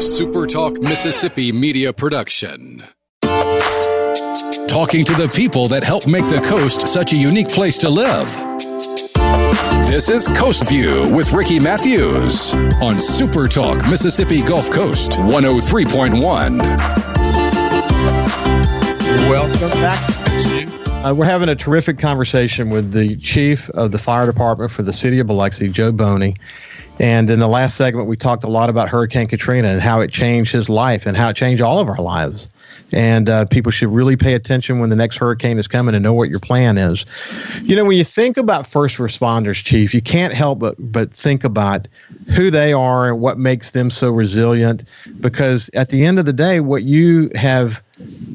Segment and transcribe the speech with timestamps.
[0.00, 2.82] SuperTalk Mississippi media production.
[4.66, 8.26] Talking to the people that help make the coast such a unique place to live.
[9.90, 16.58] This is Coast View with Ricky Mathews on SuperTalk Mississippi Gulf Coast 103.1.
[19.28, 20.20] Welcome back.
[21.04, 24.94] Uh, we're having a terrific conversation with the chief of the fire department for the
[24.94, 26.36] city of Biloxi, Joe Boney.
[26.98, 30.10] And in the last segment, we talked a lot about Hurricane Katrina and how it
[30.10, 32.50] changed his life and how it changed all of our lives.
[32.92, 36.12] And uh, people should really pay attention when the next hurricane is coming and know
[36.12, 37.06] what your plan is.
[37.62, 41.44] You know, when you think about first responders, Chief, you can't help but, but think
[41.44, 41.86] about
[42.34, 44.84] who they are and what makes them so resilient.
[45.20, 47.82] Because at the end of the day, what you have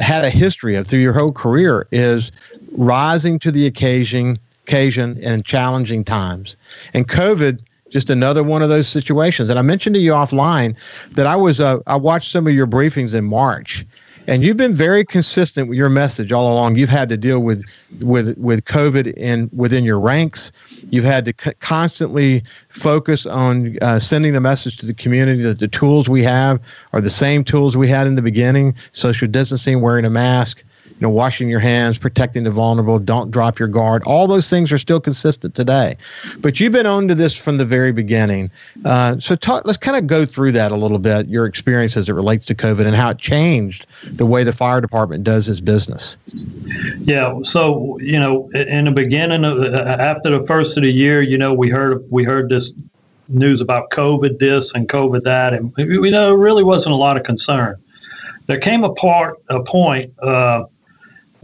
[0.00, 2.30] had a history of through your whole career is
[2.72, 6.56] rising to the occasion, occasion in challenging times.
[6.94, 9.50] And COVID just another one of those situations.
[9.50, 10.76] And I mentioned to you offline
[11.12, 13.86] that I was uh, I watched some of your briefings in March,
[14.26, 16.76] and you've been very consistent with your message all along.
[16.76, 17.64] You've had to deal with
[18.00, 20.50] with with COVID in within your ranks.
[20.90, 25.60] You've had to c- constantly focus on uh, sending the message to the community that
[25.60, 26.60] the tools we have
[26.92, 30.64] are the same tools we had in the beginning: social distancing, wearing a mask,
[31.00, 34.02] know, washing your hands, protecting the vulnerable, don't drop your guard.
[34.04, 35.96] All those things are still consistent today.
[36.38, 38.50] But you've been on to this from the very beginning.
[38.84, 42.08] Uh, so talk, let's kind of go through that a little bit, your experience as
[42.08, 45.60] it relates to COVID and how it changed the way the fire department does its
[45.60, 46.16] business.
[47.00, 47.40] Yeah.
[47.42, 51.36] So, you know, in the beginning, of, uh, after the first of the year, you
[51.36, 52.74] know, we heard, we heard this
[53.28, 57.16] news about COVID this and COVID that, and we know it really wasn't a lot
[57.16, 57.76] of concern.
[58.46, 60.64] There came a part, a point, uh,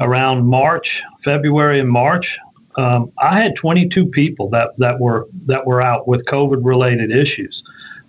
[0.03, 2.39] around March, February and March,
[2.77, 7.63] um, I had 22 people that, that were that were out with COVID related issues.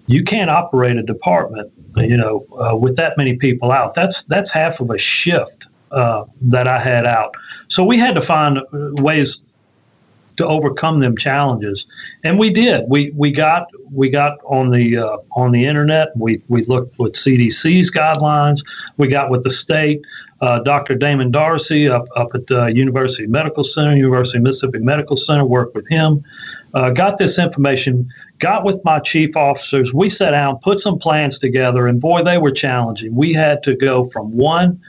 [0.07, 3.93] You can't operate a department, you know, uh, with that many people out.
[3.93, 7.35] That's that's half of a shift uh, that I had out.
[7.67, 9.43] So we had to find ways
[10.37, 11.85] to overcome them challenges,
[12.23, 12.85] and we did.
[12.87, 16.09] We we got we got on the uh, on the internet.
[16.17, 18.61] We we looked with CDC's guidelines.
[18.97, 20.01] We got with the state
[20.43, 20.95] uh, Dr.
[20.95, 25.73] Damon Darsey up, up at the University Medical Center, University of Mississippi Medical Center, worked
[25.73, 26.21] with him.
[26.73, 29.93] Uh, got this information, got with my chief officers.
[29.93, 33.15] We sat down, put some plans together, and boy, they were challenging.
[33.15, 34.81] We had to go from one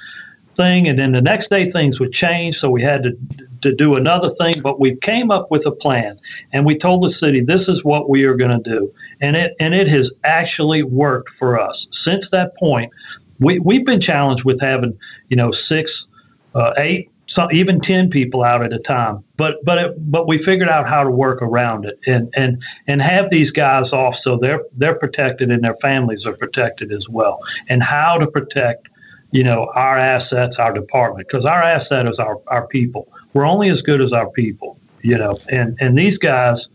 [0.56, 3.16] thing, and then the next day things would change, so we had to
[3.60, 4.60] to do another thing.
[4.60, 6.19] But we came up with a plan,
[6.53, 9.54] and we told the city this is what we are going to do, and it
[9.60, 12.93] and it has actually worked for us since that point
[13.40, 16.08] we we've been challenged with having you know six,
[16.54, 19.24] uh, eight, some even ten people out at a time.
[19.36, 23.02] But but it, but we figured out how to work around it and and and
[23.02, 27.40] have these guys off so they're they're protected and their families are protected as well.
[27.68, 28.88] And how to protect
[29.30, 33.08] you know our assets, our department because our asset is our our people.
[33.32, 34.78] We're only as good as our people.
[35.02, 36.70] You know, and and these guys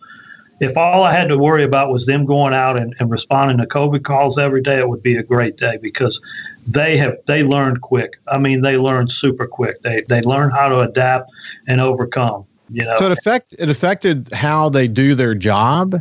[0.60, 3.66] if all I had to worry about was them going out and, and, responding to
[3.66, 6.22] COVID calls every day, it would be a great day because
[6.68, 8.18] they have they learned quick.
[8.28, 9.82] I mean, they learned super quick.
[9.82, 11.32] They they learn how to adapt
[11.68, 12.46] and overcome.
[12.72, 15.96] You know, so it affect it affected how they do their job.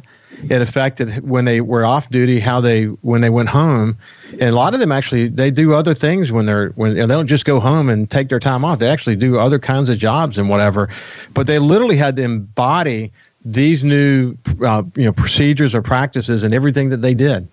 [0.50, 3.96] It affected when they were off duty, how they when they went home,
[4.32, 7.26] and a lot of them actually they do other things when they're when they don't
[7.26, 8.80] just go home and take their time off.
[8.80, 10.90] They actually do other kinds of jobs and whatever,
[11.32, 13.10] but they literally had to embody
[13.44, 17.49] these new uh, you know procedures or practices and everything that they did.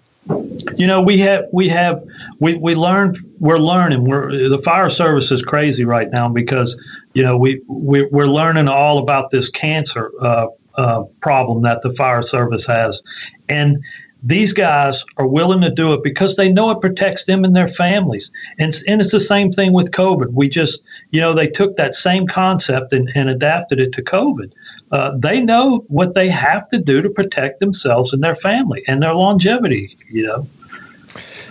[0.78, 2.04] You know we have we have
[2.40, 4.06] we we learned we're learning.
[4.06, 6.82] We're the fire service is crazy right now because
[7.14, 11.92] you know we, we we're learning all about this cancer uh, uh, problem that the
[11.92, 13.04] fire service has.
[13.48, 13.84] And
[14.26, 17.68] these guys are willing to do it because they know it protects them and their
[17.68, 18.32] families.
[18.60, 20.34] And, and it's the same thing with COVID.
[20.34, 24.52] We just, you know, they took that same concept and, and adapted it to COVID
[24.92, 29.02] uh, they know what they have to do to protect themselves and their family and
[29.02, 29.96] their longevity.
[30.10, 30.48] You know.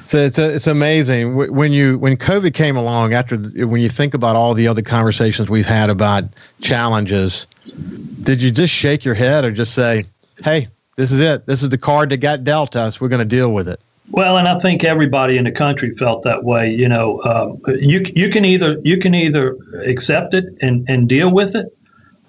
[0.06, 4.14] So it's a, it's amazing when you when COVID came along after when you think
[4.14, 6.25] about all the other conversations we've had about
[6.60, 7.46] challenges,
[8.22, 10.06] did you just shake your head or just say,
[10.43, 11.46] "Hey, this is it.
[11.46, 13.00] This is the card that got dealt us.
[13.00, 13.81] We're going to deal with it."
[14.11, 16.70] Well, and I think everybody in the country felt that way.
[16.70, 19.56] You know, um, you you can either you can either
[19.87, 21.76] accept it and, and deal with it,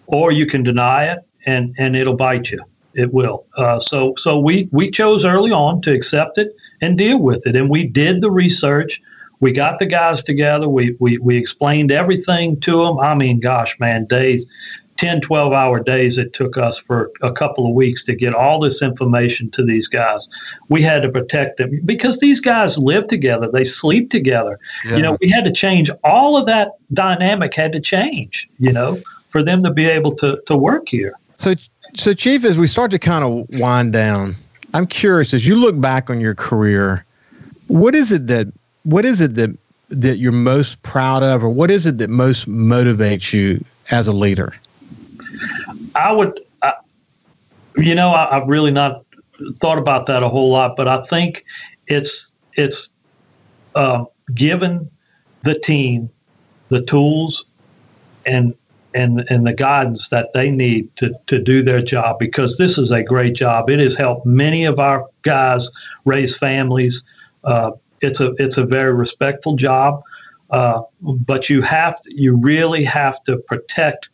[0.08, 2.60] or you can deny it and and it'll bite you.
[2.94, 3.46] It will.
[3.58, 7.56] Uh, so so we we chose early on to accept it and deal with it,
[7.56, 9.02] and we did the research.
[9.42, 10.70] We got the guys together.
[10.70, 13.00] We we we explained everything to them.
[13.00, 14.46] I mean, gosh, man, days
[14.97, 18.59] 10, 12 hour days it took us for a couple of weeks to get all
[18.59, 20.27] this information to these guys.
[20.69, 24.59] We had to protect them because these guys live together, they sleep together.
[24.86, 24.95] Yeah.
[24.95, 29.01] You know, we had to change all of that dynamic had to change, you know,
[29.30, 31.13] for them to be able to, to work here.
[31.36, 31.56] So,
[31.95, 34.36] so Chief, as we start to kind of wind down,
[34.74, 37.06] I'm curious as you look back on your career,
[37.68, 38.47] what is it that
[38.83, 39.57] what is it that
[39.89, 44.12] that you're most proud of, or what is it that most motivates you as a
[44.12, 44.53] leader?
[45.95, 46.74] I would, I,
[47.77, 49.03] you know, I, have really not
[49.59, 51.45] thought about that a whole lot, but I think
[51.88, 52.94] it's it's
[53.75, 54.89] uh, given
[55.44, 56.09] the team
[56.69, 57.45] the tools
[58.25, 58.53] and
[58.94, 62.92] and and the guidance that they need to to do their job because this is
[62.92, 63.69] a great job.
[63.69, 65.69] It has helped many of our guys
[66.06, 67.03] raise families.
[67.44, 67.71] Uh,
[68.01, 70.01] it's a it's a very respectful job,
[70.50, 74.09] uh, but you have to, you really have to protect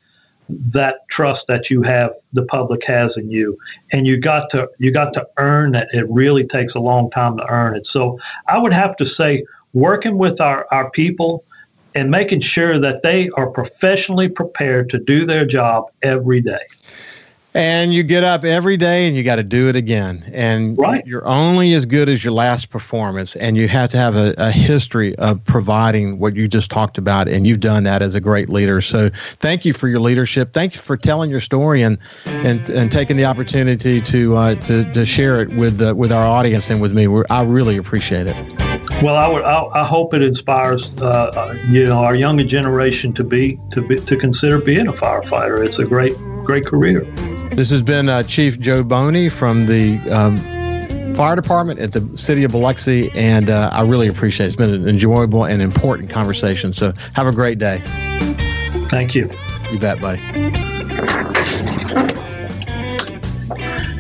[0.60, 3.58] that trust that you have the public has in you.
[3.92, 7.38] And you got to you got to earn it it really takes a long time
[7.38, 7.86] to earn it.
[7.86, 9.44] So i would have to say
[9.74, 11.44] working with our, our people
[11.96, 16.60] and making sure that they are professionally prepared to do their job every day
[17.54, 20.24] and you get up every day and you got to do it again.
[20.34, 21.06] And right.
[21.06, 23.36] you're only as good as your last performance.
[23.36, 27.28] And you have to have a, a, history of providing what you just talked about.
[27.28, 28.80] And you've done that as a great leader.
[28.80, 29.10] So
[29.40, 30.54] thank you for your leadership.
[30.54, 35.06] Thanks for telling your story and and, and taking the opportunity to uh, to, to
[35.06, 37.08] share it with uh, with our audience and with me.
[37.08, 38.36] We're, I really appreciate it.
[39.02, 39.44] Well, I would.
[39.44, 43.86] I, I hope it inspires, uh, uh you know, our younger generation to be to
[43.86, 45.66] be to consider being a firefighter.
[45.66, 47.06] It's a great, great career.
[47.54, 50.38] This has been uh, Chief Joe Boney from the um,
[51.16, 54.48] fire department at the city of Biloxi, and uh, I really appreciate it.
[54.48, 56.72] It's been an enjoyable and important conversation.
[56.72, 57.84] So have a great day.
[58.90, 59.30] Thank you.
[59.70, 60.22] You bet, buddy.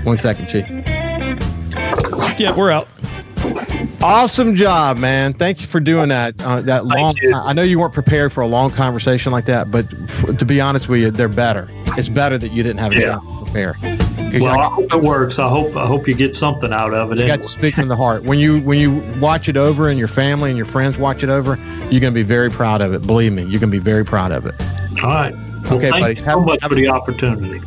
[0.04, 0.66] One second, Chief.
[2.40, 2.88] Yeah, we're out.
[4.02, 5.34] Awesome job, man!
[5.34, 6.42] Thank you for doing that.
[6.42, 7.16] Uh, that long.
[7.36, 10.60] I know you weren't prepared for a long conversation like that, but for, to be
[10.62, 11.70] honest with you, they're better.
[11.98, 13.20] It's better that you didn't have a yeah
[13.52, 13.76] fair.
[14.40, 15.40] Well, I hope it works.
[15.40, 17.18] I hope I hope you get something out of it.
[17.18, 18.24] You got to speak from the heart.
[18.24, 21.30] When you when you watch it over and your family and your friends watch it
[21.30, 21.58] over,
[21.90, 23.06] you're going to be very proud of it.
[23.06, 24.56] Believe me, you're going to be very proud of it.
[25.04, 25.34] All right.
[25.64, 26.14] Well, okay, thank buddy.
[26.14, 27.58] you so have, much have, for the opportunity.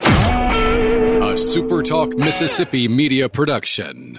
[0.00, 4.18] A SuperTalk Mississippi media production.